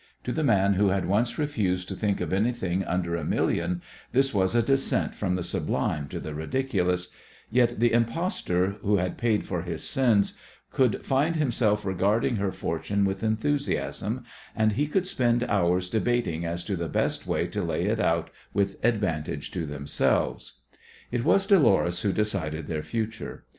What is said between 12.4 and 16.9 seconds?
fortune with enthusiasm, and he could spend hours debating as to the